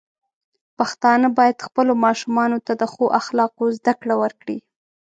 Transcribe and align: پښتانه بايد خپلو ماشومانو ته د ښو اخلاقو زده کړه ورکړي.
پښتانه 0.77 1.27
بايد 1.37 1.65
خپلو 1.67 1.93
ماشومانو 2.05 2.57
ته 2.65 2.73
د 2.81 2.83
ښو 2.93 3.05
اخلاقو 3.19 3.63
زده 3.77 3.93
کړه 4.01 4.15
ورکړي. 4.23 4.57